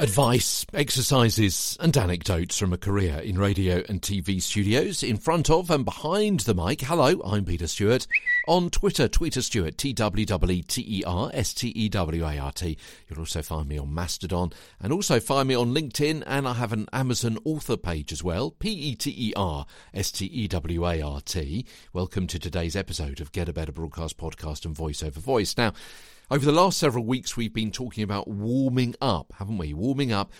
[0.00, 5.02] Advice, exercises, and anecdotes from a career in radio and TV studios.
[5.02, 8.06] In front of and behind the mic, hello, I'm Peter Stewart.
[8.48, 12.38] On Twitter, Twitter Stewart, T W E T E R S T E W A
[12.38, 12.76] R T.
[13.08, 16.72] You'll also find me on Mastodon and also find me on LinkedIn, and I have
[16.72, 19.64] an Amazon author page as well, P E T E R
[19.94, 21.64] S T E W A R T.
[21.92, 25.56] Welcome to today's episode of Get a Better Broadcast Podcast and Voice Over Voice.
[25.56, 25.72] Now,
[26.30, 29.74] over the last several weeks, we've been talking about warming up, haven't we?
[29.74, 30.32] Warming up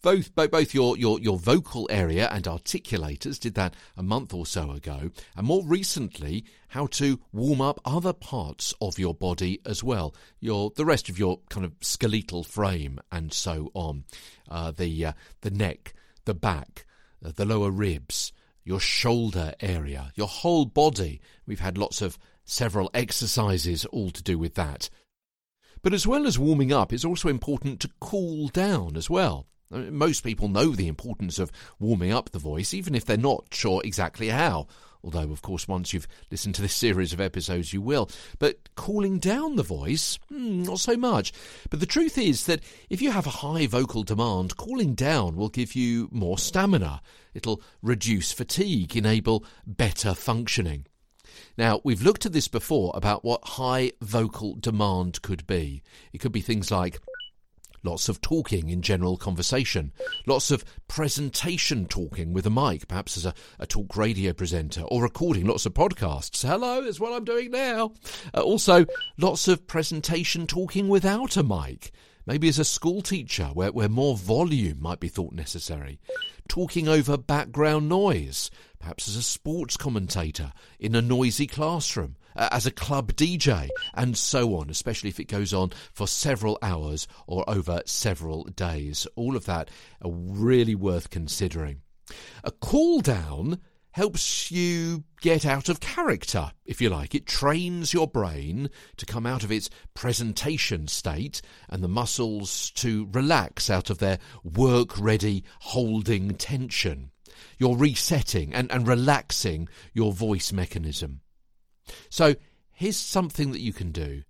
[0.00, 4.70] both both your, your your vocal area and articulators did that a month or so
[4.70, 10.14] ago, and more recently, how to warm up other parts of your body as well,
[10.40, 14.04] your the rest of your kind of skeletal frame and so on,
[14.50, 15.94] uh, the uh, the neck,
[16.26, 16.84] the back,
[17.24, 21.20] uh, the lower ribs, your shoulder area, your whole body.
[21.46, 24.90] We've had lots of several exercises all to do with that.
[25.84, 29.46] But as well as warming up, it's also important to cool down as well.
[29.70, 33.82] Most people know the importance of warming up the voice, even if they're not sure
[33.84, 34.66] exactly how.
[35.02, 38.08] Although, of course, once you've listened to this series of episodes, you will.
[38.38, 41.34] But cooling down the voice, hmm, not so much.
[41.68, 45.50] But the truth is that if you have a high vocal demand, cooling down will
[45.50, 47.02] give you more stamina.
[47.34, 50.86] It'll reduce fatigue, enable better functioning.
[51.56, 55.82] Now, we've looked at this before about what high vocal demand could be.
[56.12, 57.00] It could be things like
[57.84, 59.92] lots of talking in general conversation,
[60.26, 65.02] lots of presentation talking with a mic, perhaps as a, a talk radio presenter, or
[65.02, 66.46] recording lots of podcasts.
[66.46, 67.92] Hello, that's what I'm doing now.
[68.34, 68.86] Uh, also,
[69.18, 71.92] lots of presentation talking without a mic.
[72.26, 76.00] Maybe as a school teacher, where, where more volume might be thought necessary.
[76.48, 82.66] Talking over background noise, perhaps as a sports commentator in a noisy classroom, uh, as
[82.66, 87.48] a club DJ, and so on, especially if it goes on for several hours or
[87.48, 89.06] over several days.
[89.16, 89.70] All of that
[90.02, 91.82] are really worth considering.
[92.42, 93.60] A cool down
[93.94, 97.14] helps you get out of character, if you like.
[97.14, 103.08] It trains your brain to come out of its presentation state and the muscles to
[103.12, 107.12] relax out of their work ready holding tension.
[107.56, 111.20] You're resetting and, and relaxing your voice mechanism.
[112.10, 112.34] So
[112.72, 114.24] here's something that you can do.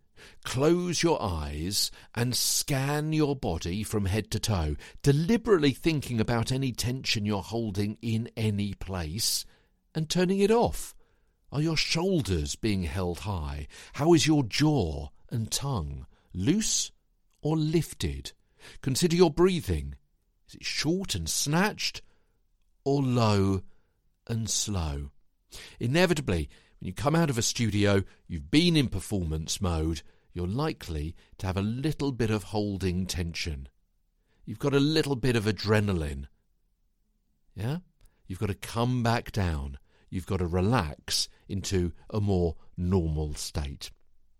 [0.44, 6.72] Close your eyes and scan your body from head to toe, deliberately thinking about any
[6.72, 9.46] tension you're holding in any place
[9.94, 10.94] and turning it off.
[11.52, 13.68] Are your shoulders being held high?
[13.94, 16.06] How is your jaw and tongue?
[16.32, 16.90] Loose
[17.42, 18.32] or lifted?
[18.82, 19.94] Consider your breathing.
[20.48, 22.02] Is it short and snatched
[22.84, 23.62] or low
[24.26, 25.10] and slow?
[25.78, 26.48] Inevitably,
[26.80, 31.46] when you come out of a studio, you've been in performance mode, you're likely to
[31.46, 33.68] have a little bit of holding tension.
[34.44, 36.26] You've got a little bit of adrenaline.
[37.54, 37.78] Yeah?
[38.26, 39.78] You've got to come back down.
[40.14, 43.90] You've got to relax into a more normal state.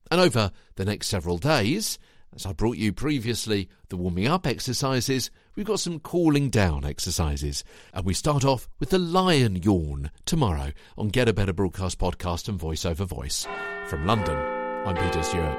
[0.09, 1.99] And over the next several days,
[2.33, 7.65] as I brought you previously the warming up exercises, we've got some cooling down exercises.
[7.93, 12.49] And we start off with the lion yawn tomorrow on Get a Better Broadcast podcast
[12.49, 13.45] and voice over voice.
[13.89, 14.37] From London,
[14.87, 15.59] I'm Peter Stewart.